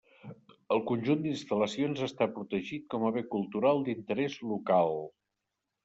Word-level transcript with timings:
El 0.75 0.79
conjunt 0.91 1.21
d'instal·lacions 1.25 2.01
està 2.09 2.29
protegit 2.39 2.89
com 2.95 3.07
a 3.11 3.15
bé 3.21 3.27
cultural 3.37 3.87
d'interès 3.91 4.43
local. 4.57 5.01